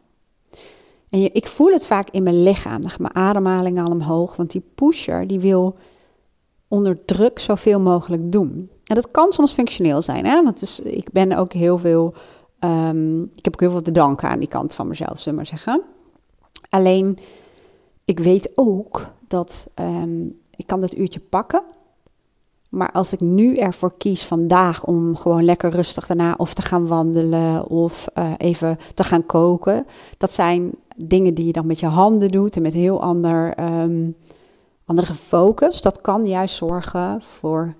En 1.09 1.33
ik 1.33 1.47
voel 1.47 1.71
het 1.71 1.87
vaak 1.87 2.09
in 2.09 2.23
mijn 2.23 2.43
lichaam. 2.43 2.81
Dan 2.81 2.89
gaat 2.89 2.99
mijn 2.99 3.15
ademhaling 3.15 3.79
al 3.79 3.91
omhoog. 3.91 4.35
Want 4.35 4.51
die 4.51 4.63
pusher 4.75 5.27
die 5.27 5.39
wil 5.39 5.75
onder 6.67 7.05
druk 7.05 7.39
zoveel 7.39 7.79
mogelijk 7.79 8.31
doen. 8.31 8.69
En 8.83 8.95
dat 8.95 9.11
kan 9.11 9.31
soms 9.31 9.53
functioneel 9.53 10.01
zijn. 10.01 10.25
Hè? 10.25 10.43
Want 10.43 10.59
dus, 10.59 10.79
ik 10.79 11.11
ben 11.11 11.31
ook 11.31 11.53
heel 11.53 11.77
veel. 11.77 12.13
Um, 12.59 13.23
ik 13.35 13.43
heb 13.45 13.53
ook 13.53 13.59
heel 13.59 13.71
veel 13.71 13.81
te 13.81 13.91
danken 13.91 14.29
aan 14.29 14.39
die 14.39 14.47
kant 14.47 14.75
van 14.75 14.87
mezelf, 14.87 15.19
zullen 15.19 15.29
we 15.29 15.35
maar 15.35 15.45
zeggen. 15.45 15.81
Alleen, 16.69 17.17
ik 18.05 18.19
weet 18.19 18.51
ook 18.55 19.13
dat 19.27 19.67
um, 19.75 20.39
ik 20.55 20.67
kan 20.67 20.81
dat 20.81 20.97
uurtje 20.97 21.19
pakken. 21.19 21.61
Maar 22.69 22.91
als 22.91 23.13
ik 23.13 23.19
nu 23.19 23.57
ervoor 23.57 23.97
kies 23.97 24.25
vandaag 24.25 24.85
om 24.85 25.15
gewoon 25.15 25.43
lekker 25.43 25.69
rustig 25.69 26.07
daarna 26.07 26.33
of 26.37 26.53
te 26.53 26.61
gaan 26.61 26.87
wandelen 26.87 27.67
of 27.67 28.07
uh, 28.17 28.31
even 28.37 28.77
te 28.93 29.03
gaan 29.03 29.25
koken, 29.25 29.85
dat 30.17 30.31
zijn 30.31 30.71
dingen 31.05 31.33
die 31.33 31.45
je 31.45 31.51
dan 31.51 31.65
met 31.65 31.79
je 31.79 31.85
handen 31.85 32.31
doet 32.31 32.55
en 32.55 32.61
met 32.61 32.73
heel 32.73 33.01
ander, 33.01 33.59
um, 33.59 34.15
andere 34.85 35.13
focus. 35.13 35.81
Dat 35.81 36.01
kan 36.01 36.25
juist 36.25 36.55
zorgen 36.55 37.21
voor 37.21 37.75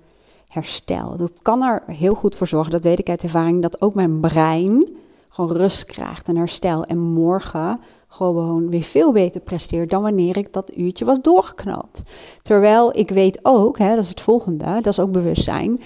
herstel. 0.47 1.17
Dat 1.17 1.41
kan 1.41 1.63
er 1.63 1.83
heel 1.87 2.13
goed 2.13 2.35
voor 2.35 2.47
zorgen, 2.47 2.71
dat 2.71 2.83
weet 2.83 2.99
ik 2.99 3.09
uit 3.09 3.23
ervaring, 3.23 3.61
dat 3.61 3.81
ook 3.81 3.93
mijn 3.93 4.19
brein 4.19 4.89
gewoon 5.29 5.51
rust 5.51 5.85
krijgt 5.85 6.27
en 6.27 6.35
herstel. 6.35 6.83
En 6.83 6.99
morgen 6.99 7.79
gewoon 8.07 8.69
weer 8.69 8.83
veel 8.83 9.11
beter 9.11 9.41
presteert 9.41 9.89
dan 9.89 10.01
wanneer 10.01 10.37
ik 10.37 10.53
dat 10.53 10.77
uurtje 10.77 11.05
was 11.05 11.21
doorgeknald. 11.21 12.01
Terwijl 12.41 12.97
ik 12.97 13.09
weet 13.09 13.39
ook, 13.41 13.77
hè, 13.77 13.95
dat 13.95 14.03
is 14.03 14.09
het 14.09 14.21
volgende, 14.21 14.65
dat 14.65 14.87
is 14.87 14.99
ook 14.99 15.11
bewustzijn, 15.11 15.81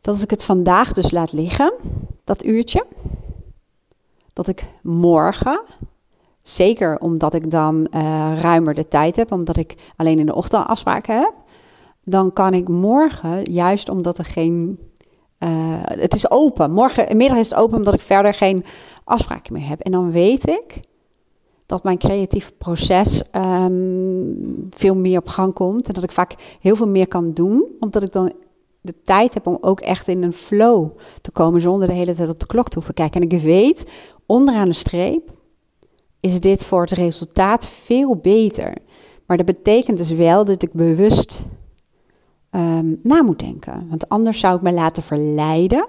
dat 0.00 0.14
als 0.14 0.22
ik 0.22 0.30
het 0.30 0.44
vandaag 0.44 0.92
dus 0.92 1.10
laat 1.10 1.32
liggen, 1.32 1.72
dat 2.24 2.44
uurtje, 2.44 2.86
dat 4.32 4.48
ik 4.48 4.66
morgen, 4.82 5.60
zeker 6.42 6.98
omdat 6.98 7.34
ik 7.34 7.50
dan 7.50 7.86
uh, 7.94 8.32
ruimer 8.40 8.74
de 8.74 8.88
tijd 8.88 9.16
heb, 9.16 9.32
omdat 9.32 9.56
ik 9.56 9.74
alleen 9.96 10.18
in 10.18 10.26
de 10.26 10.34
ochtend 10.34 10.66
afspraken 10.66 11.18
heb, 11.18 11.32
dan 12.02 12.32
kan 12.32 12.54
ik 12.54 12.68
morgen, 12.68 13.42
juist 13.52 13.88
omdat 13.88 14.18
er 14.18 14.24
geen 14.24 14.78
uh, 15.38 15.48
het 15.82 16.14
is 16.14 16.30
open. 16.30 16.72
Morgen, 16.72 17.16
middag 17.16 17.38
is 17.38 17.50
het 17.50 17.58
open 17.58 17.76
omdat 17.76 17.94
ik 17.94 18.00
verder 18.00 18.34
geen 18.34 18.64
afspraken 19.04 19.52
meer 19.52 19.68
heb. 19.68 19.80
En 19.80 19.92
dan 19.92 20.10
weet 20.10 20.48
ik 20.48 20.80
dat 21.66 21.82
mijn 21.82 21.98
creatieve 21.98 22.52
proces 22.52 23.22
um, 23.36 24.66
veel 24.70 24.96
meer 24.96 25.18
op 25.18 25.26
gang 25.26 25.54
komt. 25.54 25.88
En 25.88 25.94
dat 25.94 26.02
ik 26.02 26.10
vaak 26.10 26.34
heel 26.60 26.76
veel 26.76 26.88
meer 26.88 27.08
kan 27.08 27.32
doen, 27.32 27.64
omdat 27.80 28.02
ik 28.02 28.12
dan 28.12 28.32
de 28.80 28.94
tijd 29.04 29.34
heb 29.34 29.46
om 29.46 29.58
ook 29.60 29.80
echt 29.80 30.08
in 30.08 30.22
een 30.22 30.32
flow 30.32 30.90
te 31.20 31.30
komen 31.30 31.60
zonder 31.60 31.88
de 31.88 31.94
hele 31.94 32.14
tijd 32.14 32.28
op 32.28 32.40
de 32.40 32.46
klok 32.46 32.68
te 32.68 32.74
hoeven 32.74 32.94
kijken. 32.94 33.20
En 33.20 33.28
ik 33.28 33.42
weet, 33.42 33.90
onderaan 34.26 34.68
de 34.68 34.74
streep 34.74 35.32
is 36.20 36.40
dit 36.40 36.64
voor 36.64 36.80
het 36.80 36.90
resultaat 36.90 37.68
veel 37.68 38.16
beter. 38.16 38.74
Maar 39.26 39.36
dat 39.36 39.46
betekent 39.46 39.98
dus 39.98 40.10
wel 40.10 40.44
dat 40.44 40.62
ik 40.62 40.72
bewust 40.72 41.44
um, 42.50 43.00
na 43.02 43.22
moet 43.22 43.38
denken. 43.38 43.86
Want 43.88 44.08
anders 44.08 44.40
zou 44.40 44.56
ik 44.56 44.62
me 44.62 44.72
laten 44.72 45.02
verleiden 45.02 45.88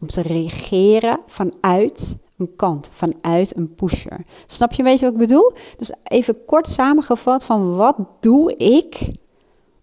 om 0.00 0.06
te 0.06 0.22
reageren 0.22 1.20
vanuit 1.26 2.18
een 2.36 2.56
kant, 2.56 2.90
vanuit 2.92 3.56
een 3.56 3.74
pusher. 3.74 4.24
Snap 4.46 4.72
je 4.72 4.78
een 4.78 4.88
beetje 4.88 5.04
wat 5.04 5.14
ik 5.14 5.20
bedoel? 5.20 5.52
Dus 5.76 5.92
even 6.02 6.44
kort 6.44 6.68
samengevat 6.68 7.44
van 7.44 7.76
wat 7.76 7.96
doe 8.20 8.54
ik 8.56 9.08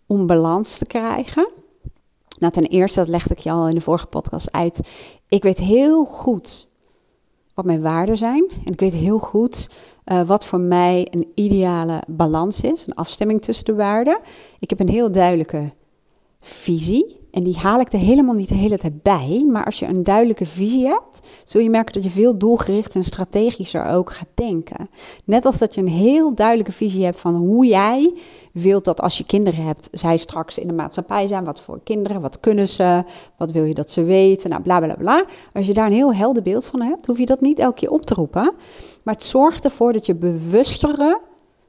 om 0.08 0.28
balans 0.28 0.78
te 0.78 0.86
krijgen? 0.86 1.50
Nou, 2.40 2.54
ten 2.54 2.64
eerste, 2.64 3.00
dat 3.00 3.08
legde 3.08 3.34
ik 3.34 3.40
je 3.40 3.52
al 3.52 3.68
in 3.68 3.76
de 3.76 3.82
vorige 3.82 4.08
podcast 4.08 4.52
uit. 4.52 4.90
Ik 5.28 5.44
weet 5.44 5.58
heel 5.58 6.06
goed 6.06 6.69
wat 7.60 7.68
mijn 7.68 7.82
waarden 7.82 8.18
zijn. 8.18 8.52
En 8.66 8.72
ik 8.72 8.80
weet 8.80 8.94
heel 8.94 9.20
goed 9.20 9.70
uh, 10.06 10.22
wat 10.22 10.46
voor 10.46 10.60
mij 10.60 11.08
een 11.12 11.32
ideale 11.36 12.04
balans 12.08 12.62
is, 12.62 12.88
een 12.88 12.94
afstemming 12.94 13.42
tussen 13.42 13.66
de 13.66 13.74
waarden. 13.74 14.20
Ik 14.60 14.70
heb 14.70 14.80
een 14.80 14.90
heel 14.90 15.12
duidelijke 15.12 15.74
visie. 16.40 17.19
En 17.32 17.44
die 17.44 17.58
haal 17.58 17.80
ik 17.80 17.94
er 17.94 18.00
helemaal 18.00 18.36
niet 18.36 18.48
de 18.48 18.56
hele 18.56 18.78
tijd 18.78 19.04
bij. 19.04 19.46
Maar 19.52 19.66
als 19.66 19.80
je 19.80 19.86
een 19.86 20.04
duidelijke 20.04 20.46
visie 20.46 20.86
hebt, 20.86 21.20
zul 21.44 21.62
je 21.62 21.70
merken 21.70 21.94
dat 21.94 22.04
je 22.04 22.10
veel 22.10 22.38
doelgericht 22.38 22.96
en 22.96 23.04
strategischer 23.04 23.86
ook 23.86 24.12
gaat 24.12 24.28
denken. 24.34 24.90
Net 25.26 25.46
als 25.46 25.58
dat 25.58 25.76
je 25.76 25.82
een 25.82 25.88
heel 25.88 26.36
duidelijke 26.36 26.72
visie 26.72 27.06
hebt 27.06 27.20
van 27.20 27.36
hoe 27.36 27.66
jij 27.66 28.14
wilt 28.54 28.86
dat 28.86 29.02
als 29.02 29.18
je 29.18 29.26
kinderen 29.26 29.64
hebt, 29.64 29.90
zij 29.92 30.18
straks 30.18 30.58
in 30.58 30.68
de 30.68 30.74
maatschappij 30.74 31.28
zijn. 31.28 31.44
Wat 31.44 31.62
voor 31.62 31.80
kinderen, 31.84 32.22
wat 32.22 32.40
kunnen 32.40 32.68
ze, 32.68 33.04
wat 33.38 33.52
wil 33.52 33.64
je 33.64 33.74
dat 33.74 33.92
ze 33.92 34.04
weten, 34.04 34.50
nou 34.50 34.62
bla 34.62 34.80
bla 34.80 34.96
bla. 34.96 35.26
Als 35.54 35.68
je 35.68 35.74
daar 35.74 35.86
een 35.86 35.94
heel 35.94 36.14
helder 36.14 36.44
beeld 36.44 36.66
van 36.66 36.82
hebt, 36.82 37.06
hoef 37.06 37.18
je 37.18 37.26
dat 37.26 37.42
niet 37.42 37.60
elke 37.60 37.80
keer 37.80 37.92
op 37.92 38.06
te 38.06 38.14
roepen. 38.14 38.54
Maar 39.04 39.14
het 39.14 39.24
zorgt 39.24 39.66
ervoor 39.66 39.94
dat 39.94 40.06
je 40.06 40.16
bewustere, 40.16 41.20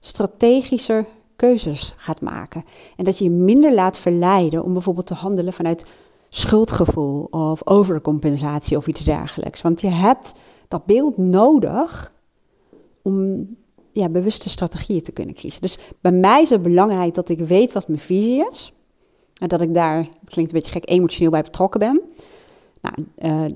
strategischer 0.01 1.07
keuzes 1.41 1.95
gaat 1.97 2.21
maken. 2.21 2.65
En 2.97 3.05
dat 3.05 3.19
je 3.19 3.25
je 3.25 3.31
minder 3.31 3.75
laat 3.75 3.99
verleiden 3.99 4.65
om 4.65 4.73
bijvoorbeeld 4.73 5.07
te 5.07 5.15
handelen 5.15 5.53
vanuit 5.53 5.87
schuldgevoel 6.29 7.25
of 7.31 7.67
overcompensatie 7.67 8.77
of 8.77 8.87
iets 8.87 9.05
dergelijks. 9.05 9.63
Want 9.63 9.81
je 9.81 9.89
hebt 9.89 10.35
dat 10.69 10.85
beeld 10.85 11.17
nodig 11.17 12.13
om 13.03 13.47
ja, 13.93 14.09
bewuste 14.09 14.49
strategieën 14.49 15.03
te 15.03 15.13
kunnen 15.13 15.35
kiezen. 15.35 15.61
Dus 15.61 15.79
bij 16.01 16.13
mij 16.13 16.41
is 16.41 16.51
het 16.51 16.63
belangrijk 16.63 17.15
dat 17.15 17.29
ik 17.29 17.39
weet 17.39 17.73
wat 17.73 17.89
mijn 17.89 18.01
visie 18.01 18.49
is. 18.51 18.73
En 19.35 19.49
dat 19.49 19.61
ik 19.61 19.75
daar, 19.75 19.97
het 19.97 20.31
klinkt 20.31 20.53
een 20.53 20.59
beetje 20.59 20.73
gek, 20.73 20.91
emotioneel 20.91 21.31
bij 21.31 21.43
betrokken 21.43 21.81
ben. 21.81 22.01
Nou, 22.81 22.95
uh, 23.19 23.55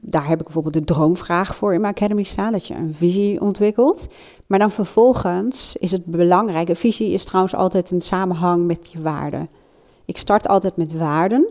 daar 0.00 0.28
heb 0.28 0.38
ik 0.38 0.44
bijvoorbeeld 0.44 0.74
de 0.74 0.84
droomvraag 0.84 1.56
voor 1.56 1.74
in 1.74 1.80
mijn 1.80 1.94
academy 1.94 2.22
staan, 2.22 2.52
dat 2.52 2.66
je 2.66 2.74
een 2.74 2.94
visie 2.94 3.40
ontwikkelt. 3.40 4.08
Maar 4.46 4.58
dan 4.58 4.70
vervolgens 4.70 5.76
is 5.76 5.92
het 5.92 6.04
belangrijk, 6.04 6.68
een 6.68 6.76
visie 6.76 7.12
is 7.12 7.24
trouwens 7.24 7.54
altijd 7.54 7.90
een 7.90 8.00
samenhang 8.00 8.66
met 8.66 8.92
je 8.92 9.02
waarden. 9.02 9.48
Ik 10.04 10.16
start 10.16 10.48
altijd 10.48 10.76
met 10.76 10.92
waarden 10.92 11.48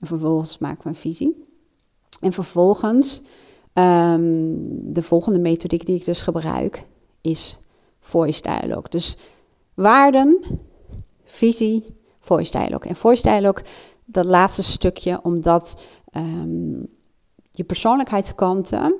en 0.00 0.06
vervolgens 0.06 0.58
maak 0.58 0.78
ik 0.78 0.84
een 0.84 0.94
visie. 0.94 1.44
En 2.20 2.32
vervolgens, 2.32 3.22
um, 3.74 4.92
de 4.92 5.02
volgende 5.02 5.38
methodiek 5.38 5.86
die 5.86 5.96
ik 5.96 6.04
dus 6.04 6.22
gebruik, 6.22 6.82
is 7.20 7.58
voice 7.98 8.42
dialogue. 8.42 8.88
Dus 8.88 9.16
waarden, 9.74 10.44
visie, 11.24 11.84
voice 12.20 12.50
dialogue. 12.50 12.88
En 12.88 12.96
voice 12.96 13.22
dialogue, 13.22 13.64
dat 14.04 14.24
laatste 14.24 14.62
stukje, 14.62 15.20
omdat 15.22 15.80
um, 16.16 16.86
je 17.50 17.64
persoonlijkheidskanten, 17.64 18.94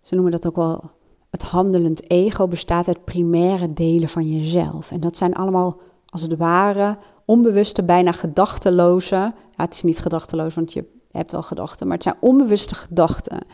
ze 0.00 0.14
noemen 0.14 0.32
dat 0.32 0.46
ook 0.46 0.56
wel 0.56 0.90
het 1.30 1.42
handelend 1.42 2.10
ego, 2.10 2.48
bestaat 2.48 2.88
uit 2.88 3.04
primaire 3.04 3.72
delen 3.72 4.08
van 4.08 4.30
jezelf. 4.30 4.90
En 4.90 5.00
dat 5.00 5.16
zijn 5.16 5.34
allemaal 5.34 5.80
als 6.06 6.22
het 6.22 6.36
ware 6.36 6.98
onbewuste, 7.24 7.84
bijna 7.84 8.12
gedachteloze. 8.12 9.16
Ja, 9.16 9.34
het 9.56 9.74
is 9.74 9.82
niet 9.82 9.98
gedachteloos, 9.98 10.54
want 10.54 10.72
je 10.72 10.84
hebt 11.10 11.32
wel 11.32 11.42
gedachten, 11.42 11.86
maar 11.86 11.94
het 11.94 12.04
zijn 12.04 12.16
onbewuste 12.20 12.74
gedachten. 12.74 13.46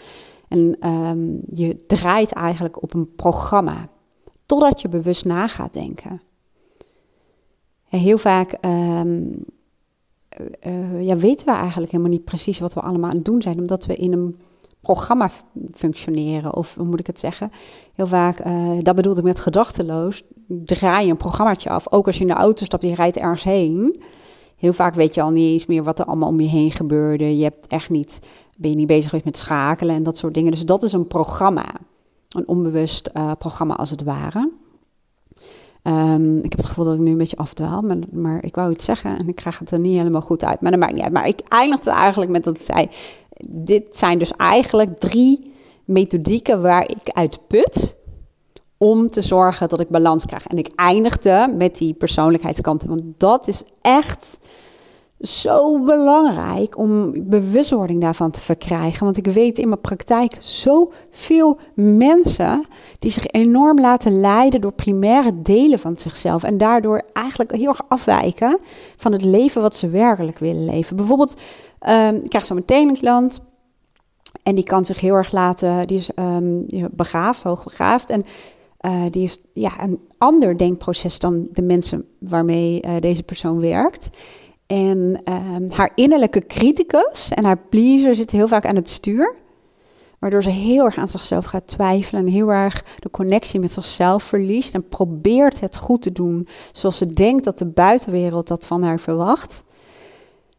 En 0.49 0.89
um, 0.89 1.41
je 1.51 1.85
draait 1.87 2.33
eigenlijk 2.33 2.83
op 2.83 2.95
een 2.95 3.15
programma, 3.15 3.89
totdat 4.47 4.81
je 4.81 4.89
bewust 4.89 5.25
na 5.25 5.49
gaat 5.49 5.73
denken. 5.73 6.21
En 7.89 7.99
heel 7.99 8.19
vaak 8.19 8.59
um, 8.65 9.45
uh, 10.67 11.07
ja, 11.07 11.17
weten 11.17 11.47
we 11.47 11.53
eigenlijk 11.53 11.91
helemaal 11.91 12.13
niet 12.13 12.25
precies 12.25 12.59
wat 12.59 12.75
we 12.75 12.81
allemaal 12.81 13.11
aan 13.11 13.17
het 13.17 13.25
doen 13.25 13.43
zijn, 13.43 13.59
omdat 13.59 13.87
we 13.87 13.97
in 13.97 14.13
een 14.13 14.37
programma 14.81 15.31
functioneren. 15.75 16.55
Of 16.55 16.75
hoe 16.75 16.87
moet 16.87 17.01
ik 17.01 17.07
het 17.07 17.21
zeggen? 17.21 17.51
Heel 17.95 18.07
vaak, 18.07 18.47
uh, 18.47 18.79
dat 18.79 18.95
bedoelde 18.95 19.21
ik 19.21 19.27
met 19.27 19.41
gedachteloos, 19.41 20.23
draai 20.49 21.05
je 21.05 21.11
een 21.11 21.17
programmaatje 21.17 21.71
af. 21.71 21.93
Ook 21.93 22.07
als 22.07 22.17
je 22.17 22.21
in 22.21 22.29
de 22.29 22.35
auto 22.35 22.65
stapt, 22.65 22.83
je 22.83 22.95
rijdt 22.95 23.17
ergens 23.17 23.43
heen. 23.43 24.03
Heel 24.57 24.73
vaak 24.73 24.95
weet 24.95 25.15
je 25.15 25.23
al 25.23 25.31
niet 25.31 25.53
eens 25.53 25.67
meer 25.67 25.83
wat 25.83 25.99
er 25.99 26.05
allemaal 26.05 26.29
om 26.29 26.41
je 26.41 26.49
heen 26.49 26.71
gebeurde. 26.71 27.37
Je 27.37 27.43
hebt 27.43 27.67
echt 27.67 27.91
niet, 27.91 28.21
ben 28.57 28.71
je 28.71 28.77
niet 28.77 28.87
bezig 28.87 29.05
geweest 29.05 29.25
met 29.25 29.37
schakelen 29.37 29.95
en 29.95 30.03
dat 30.03 30.19
soort 30.19 30.35
dingen. 30.35 30.51
Dus 30.51 30.65
dat 30.65 30.83
is 30.83 30.93
een 30.93 31.07
programma. 31.07 31.67
Een 32.29 32.49
onbewust 32.49 33.11
programma 33.39 33.75
als 33.77 33.91
het 33.91 34.03
ware. 34.03 34.51
Um, 35.89 36.37
ik 36.37 36.51
heb 36.51 36.57
het 36.57 36.69
gevoel 36.69 36.85
dat 36.85 36.95
ik 36.95 37.01
nu 37.01 37.11
een 37.11 37.19
beetje 37.19 37.37
afdwaal, 37.37 37.83
maar, 37.83 37.97
maar, 38.11 38.45
ik 38.45 38.55
wou 38.55 38.73
iets 38.73 38.85
zeggen 38.85 39.19
en 39.19 39.29
ik 39.29 39.35
krijg 39.35 39.59
het 39.59 39.71
er 39.71 39.81
niet 39.81 39.97
helemaal 39.97 40.21
goed 40.21 40.45
uit. 40.45 40.61
Maar 40.61 40.71
dat 40.71 40.81
maakt 40.81 40.93
niet 40.93 41.03
uit. 41.03 41.13
Maar 41.13 41.29
ik 41.29 41.41
eindigde 41.49 41.91
eigenlijk 41.91 42.31
met 42.31 42.45
dat 42.45 42.55
ik 42.55 42.61
zei, 42.61 42.89
dit 43.49 43.97
zijn 43.97 44.19
dus 44.19 44.33
eigenlijk 44.33 45.01
drie 45.01 45.53
methodieken 45.85 46.63
waar 46.63 46.91
ik 46.91 47.11
uit 47.11 47.41
put 47.47 47.97
om 48.77 49.11
te 49.11 49.23
zorgen 49.23 49.69
dat 49.69 49.81
ik 49.81 49.89
balans 49.89 50.27
krijg. 50.27 50.47
En 50.47 50.59
ik 50.59 50.73
eindigde 50.75 51.55
met 51.57 51.77
die 51.77 51.95
persoonlijkheidskanten, 51.95 52.89
want 52.89 53.03
dat 53.17 53.49
is 53.49 53.63
echt 53.81 54.41
zo 55.21 55.79
belangrijk 55.85 56.79
om 56.79 57.13
bewustwording 57.29 58.01
daarvan 58.01 58.31
te 58.31 58.41
verkrijgen. 58.41 59.05
Want 59.05 59.17
ik 59.17 59.27
weet 59.27 59.59
in 59.59 59.69
mijn 59.69 59.81
praktijk 59.81 60.37
zoveel 60.39 61.59
mensen 61.75 62.67
die 62.99 63.11
zich 63.11 63.27
enorm 63.27 63.81
laten 63.81 64.21
leiden 64.21 64.61
door 64.61 64.73
primaire 64.73 65.43
delen 65.43 65.79
van 65.79 65.99
zichzelf. 65.99 66.43
En 66.43 66.59
daardoor 66.59 67.03
eigenlijk 67.13 67.53
heel 67.57 67.69
erg 67.69 67.83
afwijken 67.89 68.59
van 68.97 69.13
het 69.13 69.25
leven 69.25 69.63
wat 69.63 69.77
ze 69.77 69.89
werkelijk 69.89 70.39
willen 70.39 70.65
leven. 70.65 70.97
Bijvoorbeeld, 70.97 71.41
um, 71.89 72.15
ik 72.15 72.29
krijg 72.29 72.45
zo 72.45 72.55
meteen 72.55 72.89
een 72.89 72.95
klant. 72.95 73.41
En 74.43 74.55
die 74.55 74.65
kan 74.65 74.85
zich 74.85 75.01
heel 75.01 75.15
erg 75.15 75.33
laten, 75.33 75.87
die 75.87 75.99
is 75.99 76.11
um, 76.17 76.67
begaafd, 76.91 77.43
hoogbegaafd. 77.43 78.11
En 78.11 78.25
uh, 78.81 79.03
die 79.11 79.21
heeft 79.21 79.41
ja, 79.53 79.83
een 79.83 80.01
ander 80.19 80.59
denkproces 80.59 81.19
dan 81.19 81.49
de 81.53 81.63
mensen 81.63 82.05
waarmee 82.19 82.83
uh, 82.87 82.93
deze 83.01 83.23
persoon 83.23 83.61
werkt. 83.61 84.11
En 84.69 85.21
um, 85.25 85.71
haar 85.71 85.93
innerlijke 85.95 86.47
criticus 86.47 87.31
en 87.31 87.45
haar 87.45 87.59
pleaser 87.59 88.15
zitten 88.15 88.39
heel 88.39 88.49
vaak 88.49 88.67
aan 88.67 88.77
het 88.77 88.89
stuur. 88.89 89.35
Waardoor 90.19 90.43
ze 90.43 90.51
heel 90.51 90.85
erg 90.85 90.97
aan 90.97 91.09
zichzelf 91.09 91.45
gaat 91.45 91.67
twijfelen 91.67 92.27
en 92.27 92.33
heel 92.33 92.53
erg 92.53 92.85
de 92.99 93.11
connectie 93.11 93.61
met 93.61 93.71
zichzelf 93.71 94.23
verliest. 94.23 94.75
En 94.75 94.89
probeert 94.89 95.61
het 95.61 95.77
goed 95.77 96.03
te 96.03 96.13
doen 96.13 96.49
zoals 96.73 96.99
ze 96.99 97.13
denkt 97.13 97.45
dat 97.45 97.59
de 97.59 97.67
buitenwereld 97.67 98.49
dat 98.49 98.67
van 98.67 98.83
haar 98.83 99.01
verwacht. 99.01 99.65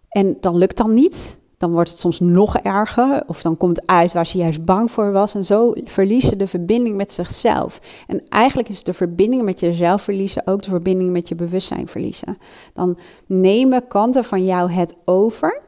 En 0.10 0.38
dan 0.40 0.58
lukt 0.58 0.78
dan 0.78 0.94
niet 0.94 1.39
dan 1.60 1.72
wordt 1.72 1.90
het 1.90 2.00
soms 2.00 2.20
nog 2.20 2.58
erger. 2.58 3.24
Of 3.28 3.42
dan 3.42 3.58
komt 3.58 3.88
uit 3.88 4.14
waar 4.14 4.26
ze 4.26 4.38
juist 4.38 4.66
bang 4.66 4.92
voor 4.92 5.12
was. 5.12 5.36
En 5.36 5.46
zo 5.46 5.74
verliezen 5.86 6.38
de 6.38 6.48
verbinding 6.48 6.96
met 6.96 7.14
zichzelf. 7.14 7.80
En 8.08 8.22
eigenlijk 8.28 8.70
is 8.70 8.84
de 8.84 8.94
verbinding 8.94 9.42
met 9.42 9.60
jezelf 9.60 10.02
verliezen 10.02 10.48
ook 10.48 10.64
de 10.64 10.70
verbinding 10.70 11.12
met 11.12 11.28
je 11.28 11.36
bewustzijn 11.36 11.88
verliezen. 11.88 12.38
Dan 12.74 12.98
nemen 13.26 13.88
kanten 13.88 14.24
van 14.24 14.46
jou 14.46 14.72
het 14.72 14.96
over. 15.06 15.62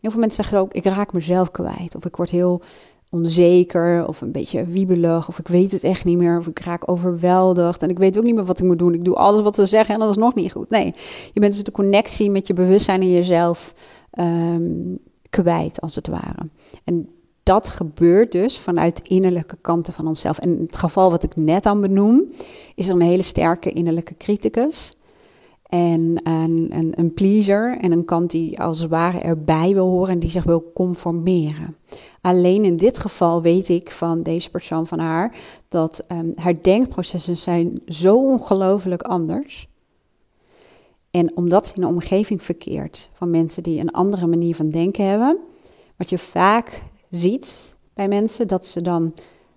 Heel 0.00 0.10
veel 0.10 0.20
mensen 0.20 0.42
zeggen 0.42 0.62
ook, 0.62 0.72
ik 0.72 0.84
raak 0.84 1.12
mezelf 1.12 1.50
kwijt. 1.50 1.94
Of 1.94 2.04
ik 2.04 2.16
word 2.16 2.30
heel 2.30 2.62
onzeker 3.10 4.06
of 4.06 4.20
een 4.20 4.32
beetje 4.32 4.64
wiebelig 4.64 5.28
of 5.28 5.38
ik 5.38 5.48
weet 5.48 5.72
het 5.72 5.84
echt 5.84 6.04
niet 6.04 6.18
meer 6.18 6.38
of 6.38 6.46
ik 6.46 6.58
raak 6.58 6.90
overweldigd 6.90 7.82
en 7.82 7.88
ik 7.88 7.98
weet 7.98 8.18
ook 8.18 8.24
niet 8.24 8.34
meer 8.34 8.44
wat 8.44 8.58
ik 8.58 8.64
moet 8.64 8.78
doen. 8.78 8.94
Ik 8.94 9.04
doe 9.04 9.14
alles 9.14 9.42
wat 9.42 9.54
ze 9.54 9.66
zeggen 9.66 9.94
en 9.94 10.00
dat 10.00 10.10
is 10.10 10.16
nog 10.16 10.34
niet 10.34 10.52
goed. 10.52 10.70
Nee, 10.70 10.94
je 11.32 11.40
bent 11.40 11.52
dus 11.52 11.64
de 11.64 11.70
connectie 11.70 12.30
met 12.30 12.46
je 12.46 12.52
bewustzijn 12.52 13.00
en 13.00 13.12
jezelf 13.12 13.74
um, 14.18 14.98
kwijt, 15.42 15.80
als 15.80 15.94
het 15.94 16.08
ware. 16.08 16.48
En 16.84 17.08
dat 17.42 17.68
gebeurt 17.68 18.32
dus 18.32 18.58
vanuit 18.58 19.08
innerlijke 19.08 19.56
kanten 19.60 19.92
van 19.92 20.06
onszelf. 20.06 20.38
En 20.38 20.58
het 20.58 20.76
geval 20.76 21.10
wat 21.10 21.22
ik 21.22 21.36
net 21.36 21.66
aan 21.66 21.80
benoem, 21.80 22.22
is 22.74 22.88
er 22.88 22.94
een 22.94 23.00
hele 23.00 23.22
sterke 23.22 23.72
innerlijke 23.72 24.16
criticus. 24.16 24.92
En 25.68 26.20
een, 26.22 26.92
een, 26.96 27.14
pleaser 27.14 27.78
en 27.80 27.92
een 27.92 28.04
kant 28.04 28.30
die 28.30 28.60
als 28.60 28.80
het 28.80 28.90
ware 28.90 29.18
erbij 29.18 29.72
wil 29.72 29.88
horen 29.88 30.12
en 30.12 30.18
die 30.18 30.30
zich 30.30 30.44
wil 30.44 30.70
conformeren. 30.74 31.76
Alleen 32.20 32.64
in 32.64 32.76
dit 32.76 32.98
geval 32.98 33.42
weet 33.42 33.68
ik 33.68 33.90
van 33.90 34.22
deze 34.22 34.50
persoon 34.50 34.86
van 34.86 34.98
haar 34.98 35.36
dat 35.68 36.04
um, 36.12 36.32
haar 36.34 36.62
denkprocessen 36.62 37.36
zijn 37.36 37.80
zo 37.86 38.16
ongelooflijk 38.16 39.02
anders 39.02 39.68
en 41.14 41.36
omdat 41.36 41.66
ze 41.66 41.74
in 41.76 41.82
een 41.82 41.88
omgeving 41.88 42.42
verkeert 42.42 43.10
van 43.12 43.30
mensen 43.30 43.62
die 43.62 43.80
een 43.80 43.90
andere 43.90 44.26
manier 44.26 44.54
van 44.54 44.68
denken 44.68 45.06
hebben, 45.06 45.38
wat 45.96 46.10
je 46.10 46.18
vaak 46.18 46.82
ziet 47.10 47.76
bij 47.92 48.08
mensen, 48.08 48.48
dat 48.48 48.66
ze 48.66 48.80
dan 48.80 49.02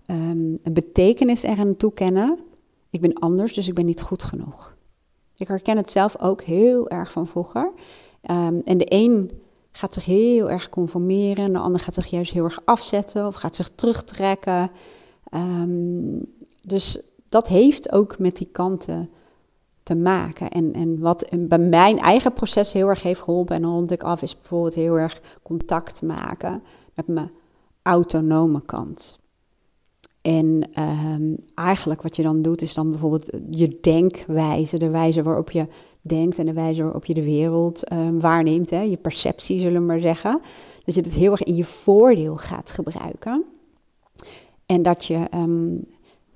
um, 0.08 0.60
een 0.64 0.74
betekenis 0.74 1.44
eraan 1.44 1.78
toekennen. 1.78 2.40
Ik 2.90 3.02
ben 3.02 3.14
anders, 3.14 3.54
dus 3.54 3.68
ik 3.68 3.74
ben 3.74 3.86
niet 3.86 4.02
goed 4.02 4.24
genoeg. 4.24 4.76
Ik 5.36 5.48
herken 5.48 5.78
het 5.78 5.92
zelf 5.92 6.22
ook 6.22 6.42
heel 6.42 6.90
erg 6.90 7.12
van 7.12 7.28
vroeger. 7.28 7.72
Um, 8.32 8.62
en 8.66 8.78
de 8.78 8.86
een 8.88 9.32
gaat 9.72 9.94
zich 9.94 10.06
heel 10.06 10.50
erg 10.50 10.70
conformeren, 10.70 11.46
en 11.46 11.54
de 11.54 11.60
ander 11.60 11.80
gaat 11.80 11.94
zich 11.94 12.08
juist 12.08 12.34
heel 12.34 12.44
erg 12.44 12.62
afzetten 12.66 13.28
of 13.28 13.36
gaat 13.36 13.56
zich 13.56 13.70
terugtrekken. 13.76 14.72
Um, 15.34 16.26
dus 16.62 17.00
dat 17.30 17.48
heeft 17.48 17.92
ook 17.92 18.20
met 18.20 18.38
die 18.38 18.50
kanten 18.52 19.10
te 19.88 19.96
maken. 19.96 20.50
En, 20.50 20.74
en 20.74 21.00
wat 21.00 21.28
bij 21.40 21.60
mijn 21.60 22.00
eigen 22.00 22.34
proces 22.34 22.74
heel 22.74 22.88
erg 22.88 23.04
heeft 23.04 23.22
geholpen 23.22 23.56
en 23.56 23.64
rond 23.64 23.92
ik 23.92 24.04
af, 24.04 24.22
is 24.22 24.38
bijvoorbeeld 24.38 24.76
heel 24.76 24.96
erg 24.96 25.22
contact 25.44 26.02
maken 26.02 26.62
met 26.94 27.08
mijn 27.08 27.32
autonome 27.82 28.62
kant. 28.62 29.20
En 30.22 30.70
ehm, 30.74 31.36
eigenlijk 31.56 32.02
wat 32.02 32.16
je 32.16 32.24
dan 32.24 32.42
doet, 32.42 32.62
is 32.62 32.74
dan 32.74 32.90
bijvoorbeeld 32.90 33.30
je 33.50 33.78
denkwijze, 33.82 34.78
de 34.78 34.90
wijze 34.90 35.24
waarop 35.24 35.52
je 35.52 35.68
denkt 36.02 36.40
en 36.40 36.46
de 36.46 36.54
wijze 36.54 36.84
waarop 36.84 37.06
je 37.06 37.14
de 37.14 37.24
wereld 37.24 37.84
ehm, 37.84 38.20
waarneemt, 38.20 38.70
hè, 38.70 38.82
je 38.82 38.98
perceptie 38.98 39.60
zullen 39.60 39.82
we 39.82 39.88
maar 39.88 40.00
zeggen. 40.00 40.42
Dat 40.86 40.96
je 40.96 41.02
het 41.02 41.14
heel 41.14 41.32
erg 41.32 41.44
in 41.44 41.56
je 41.56 41.66
voordeel 41.66 42.36
gaat 42.36 42.72
gebruiken. 42.72 43.44
En 44.66 44.82
dat 44.82 45.06
je 45.06 45.16
ehm, 45.30 45.76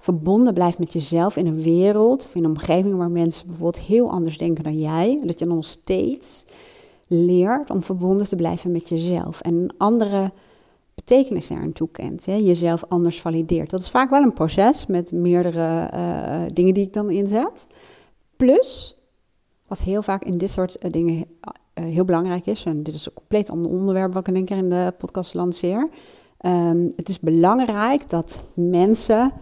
verbonden 0.01 0.53
blijft 0.53 0.79
met 0.79 0.93
jezelf 0.93 1.35
in 1.35 1.47
een 1.47 1.61
wereld 1.61 2.25
of 2.25 2.35
in 2.35 2.43
een 2.43 2.49
omgeving 2.49 2.95
waar 2.95 3.11
mensen 3.11 3.47
bijvoorbeeld 3.47 3.85
heel 3.85 4.11
anders 4.11 4.37
denken 4.37 4.63
dan 4.63 4.79
jij. 4.79 5.21
Dat 5.25 5.39
je 5.39 5.45
nog 5.45 5.65
steeds 5.65 6.45
leert 7.07 7.69
om 7.69 7.83
verbonden 7.83 8.27
te 8.27 8.35
blijven 8.35 8.71
met 8.71 8.89
jezelf. 8.89 9.41
En 9.41 9.53
een 9.53 9.71
andere 9.77 10.31
betekenis 10.95 11.51
aan 11.51 11.73
toekent. 11.73 12.25
Hè? 12.25 12.33
Jezelf 12.35 12.83
anders 12.87 13.21
valideert. 13.21 13.69
Dat 13.69 13.79
is 13.79 13.89
vaak 13.89 14.09
wel 14.09 14.21
een 14.21 14.33
proces 14.33 14.85
met 14.85 15.11
meerdere 15.11 15.89
uh, 15.93 16.41
dingen 16.53 16.73
die 16.73 16.85
ik 16.85 16.93
dan 16.93 17.09
inzet. 17.09 17.67
Plus, 18.35 18.97
wat 19.67 19.81
heel 19.81 20.01
vaak 20.01 20.23
in 20.23 20.37
dit 20.37 20.49
soort 20.49 20.77
uh, 20.85 20.91
dingen 20.91 21.17
uh, 21.17 21.85
heel 21.85 22.05
belangrijk 22.05 22.45
is, 22.45 22.65
en 22.65 22.83
dit 22.83 22.93
is 22.93 23.05
een 23.05 23.13
compleet 23.13 23.49
ander 23.49 23.71
onderwerp 23.71 24.13
wat 24.13 24.21
ik 24.21 24.27
in 24.27 24.35
één 24.35 24.45
keer 24.45 24.57
in 24.57 24.69
de 24.69 24.93
podcast 24.97 25.33
lanceer. 25.33 25.89
Um, 26.45 26.91
het 26.95 27.09
is 27.09 27.19
belangrijk 27.19 28.09
dat 28.09 28.47
mensen 28.53 29.33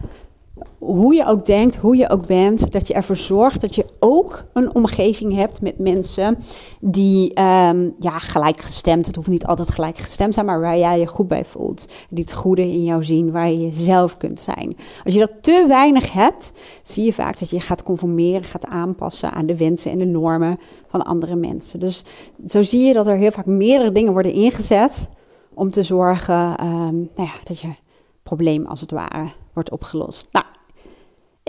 hoe 0.78 1.14
je 1.14 1.26
ook 1.26 1.46
denkt, 1.46 1.76
hoe 1.76 1.96
je 1.96 2.08
ook 2.08 2.26
bent, 2.26 2.72
dat 2.72 2.88
je 2.88 2.94
ervoor 2.94 3.16
zorgt 3.16 3.60
dat 3.60 3.74
je 3.74 3.84
ook 3.98 4.44
een 4.52 4.74
omgeving 4.74 5.34
hebt 5.34 5.60
met 5.60 5.78
mensen 5.78 6.38
die 6.80 7.40
um, 7.40 7.94
ja, 7.98 8.18
gelijkgestemd, 8.18 9.06
het 9.06 9.16
hoeft 9.16 9.28
niet 9.28 9.46
altijd 9.46 9.70
gelijkgestemd 9.70 10.34
zijn, 10.34 10.46
maar 10.46 10.60
waar 10.60 10.78
jij 10.78 10.98
je 10.98 11.06
goed 11.06 11.28
bij 11.28 11.44
voelt. 11.44 11.88
Die 12.08 12.24
het 12.24 12.32
goede 12.32 12.62
in 12.62 12.84
jou 12.84 13.04
zien, 13.04 13.30
waar 13.30 13.50
je 13.50 13.60
jezelf 13.60 14.16
kunt 14.16 14.40
zijn. 14.40 14.76
Als 15.04 15.14
je 15.14 15.20
dat 15.20 15.32
te 15.40 15.64
weinig 15.68 16.12
hebt, 16.12 16.52
zie 16.82 17.04
je 17.04 17.12
vaak 17.12 17.38
dat 17.38 17.50
je 17.50 17.60
gaat 17.60 17.82
conformeren, 17.82 18.44
gaat 18.44 18.66
aanpassen 18.66 19.32
aan 19.32 19.46
de 19.46 19.56
wensen 19.56 19.90
en 19.90 19.98
de 19.98 20.04
normen 20.04 20.58
van 20.88 21.02
andere 21.02 21.36
mensen. 21.36 21.80
Dus 21.80 22.04
zo 22.46 22.62
zie 22.62 22.84
je 22.84 22.92
dat 22.92 23.06
er 23.06 23.16
heel 23.16 23.30
vaak 23.30 23.46
meerdere 23.46 23.92
dingen 23.92 24.12
worden 24.12 24.32
ingezet 24.32 25.08
om 25.54 25.70
te 25.70 25.82
zorgen 25.82 26.64
um, 26.64 27.10
nou 27.16 27.28
ja, 27.28 27.34
dat 27.44 27.60
je 27.60 27.68
probleem 28.22 28.66
als 28.66 28.80
het 28.80 28.90
ware 28.90 29.28
wordt 29.52 29.70
opgelost. 29.70 30.28
Nou, 30.32 30.44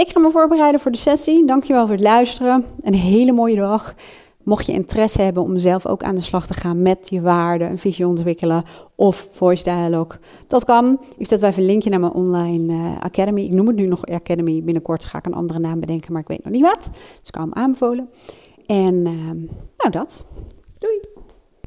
ik 0.02 0.10
ga 0.10 0.20
me 0.20 0.30
voorbereiden 0.30 0.80
voor 0.80 0.92
de 0.92 0.98
sessie. 0.98 1.46
Dankjewel 1.46 1.86
voor 1.86 1.96
het 1.96 2.04
luisteren. 2.04 2.66
Een 2.82 2.94
hele 2.94 3.32
mooie 3.32 3.56
dag. 3.56 3.94
Mocht 4.44 4.66
je 4.66 4.72
interesse 4.72 5.22
hebben 5.22 5.44
om 5.44 5.58
zelf 5.58 5.86
ook 5.86 6.04
aan 6.04 6.16
de 6.16 6.22
slag 6.22 6.48
te 6.48 6.54
gaan 6.54 6.82
met 6.82 7.10
je 7.10 7.22
waarden, 7.22 7.70
een 7.70 7.78
visie 7.78 8.08
ontwikkelen 8.08 8.64
of 8.96 9.28
voice 9.32 9.64
dialogue, 9.64 10.20
dat 10.48 10.66
kan. 10.66 11.00
Ik 11.18 11.28
zet 11.28 11.40
wel 11.40 11.50
even 11.50 11.62
een 11.62 11.68
linkje 11.68 11.90
naar 11.90 12.00
mijn 12.00 12.12
online 12.12 12.74
uh, 12.74 13.02
academy. 13.02 13.42
Ik 13.42 13.52
noem 13.52 13.68
het 13.68 13.76
nu 13.76 13.86
nog 13.86 14.06
academy. 14.06 14.64
Binnenkort 14.64 15.06
ga 15.06 15.18
ik 15.18 15.26
een 15.26 15.34
andere 15.34 15.60
naam 15.60 15.80
bedenken, 15.80 16.12
maar 16.12 16.22
ik 16.22 16.28
weet 16.28 16.44
nog 16.44 16.54
niet 16.54 16.62
wat. 16.62 16.90
Dus 16.92 17.28
ik 17.28 17.32
kan 17.32 17.42
hem 17.42 17.54
aanbevolen. 17.54 18.10
En 18.66 18.96
uh, 18.96 19.14
nou 19.78 19.92
dat. 19.92 20.26